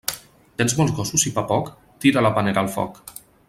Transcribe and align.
Tens 0.61 0.75
molts 0.79 0.95
gossos 1.01 1.27
i 1.31 1.33
pa 1.37 1.43
poc?, 1.53 1.71
tira 2.07 2.25
la 2.29 2.33
panera 2.39 2.65
al 2.67 2.73
foc. 2.79 3.03